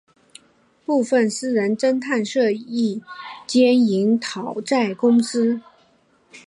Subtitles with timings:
[0.83, 3.03] 部份私家侦探社亦
[3.45, 5.61] 兼营讨债公司。